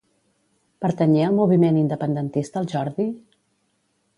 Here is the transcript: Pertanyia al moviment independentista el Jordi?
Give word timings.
Pertanyia 0.85 1.27
al 1.29 1.35
moviment 1.41 1.77
independentista 1.81 2.61
el 2.63 2.71
Jordi? 2.73 3.07